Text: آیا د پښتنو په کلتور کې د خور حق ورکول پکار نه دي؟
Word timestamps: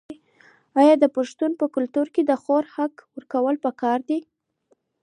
آیا 0.79 0.95
د 0.99 1.05
پښتنو 1.15 1.55
په 1.61 1.65
کلتور 1.75 2.07
کې 2.13 2.21
د 2.25 2.31
خور 2.41 2.63
حق 2.75 2.93
ورکول 3.15 3.55
پکار 3.65 3.99
نه 4.03 4.05
دي؟ 4.07 4.19